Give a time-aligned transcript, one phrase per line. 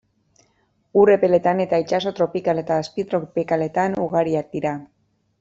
[1.01, 4.75] Ur epeletan eta itsaso tropikal eta azpitropikaletan ugariak dira.